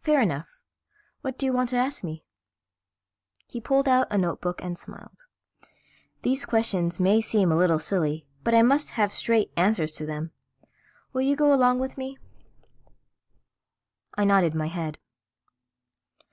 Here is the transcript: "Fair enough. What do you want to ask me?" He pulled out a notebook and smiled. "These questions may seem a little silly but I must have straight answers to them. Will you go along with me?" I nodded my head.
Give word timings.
"Fair 0.00 0.20
enough. 0.20 0.62
What 1.20 1.38
do 1.38 1.46
you 1.46 1.52
want 1.52 1.68
to 1.68 1.76
ask 1.76 2.02
me?" 2.02 2.24
He 3.46 3.60
pulled 3.60 3.88
out 3.88 4.08
a 4.10 4.18
notebook 4.18 4.60
and 4.64 4.76
smiled. 4.76 5.26
"These 6.22 6.44
questions 6.44 6.98
may 6.98 7.20
seem 7.20 7.52
a 7.52 7.56
little 7.56 7.78
silly 7.78 8.26
but 8.42 8.52
I 8.52 8.62
must 8.62 8.90
have 8.98 9.12
straight 9.12 9.52
answers 9.56 9.92
to 9.92 10.04
them. 10.06 10.32
Will 11.12 11.22
you 11.22 11.36
go 11.36 11.54
along 11.54 11.78
with 11.78 11.96
me?" 11.96 12.18
I 14.16 14.24
nodded 14.24 14.56
my 14.56 14.66
head. 14.66 14.98